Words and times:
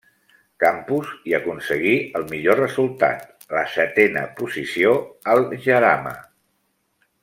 Campos 0.61 1.11
hi 1.31 1.35
aconseguí 1.39 1.91
el 2.21 2.25
millor 2.33 2.59
resultat, 2.63 3.29
la 3.59 3.63
setena 3.77 4.27
posició 4.43 4.99
al 5.37 5.47
Jarama. 5.69 6.19